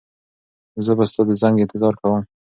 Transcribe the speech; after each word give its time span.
زه 0.85 0.91
به 0.97 1.05
ستا 1.09 1.21
د 1.27 1.31
زنګ 1.41 1.55
انتظار 1.61 1.93
کوم. 2.01 2.21